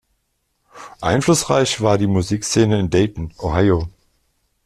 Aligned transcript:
Einflussreich 1.01 1.79
war 1.81 1.99
die 1.99 2.07
Musikszene 2.07 2.79
in 2.79 2.89
Dayton, 2.89 3.35
Ohio. 3.37 3.87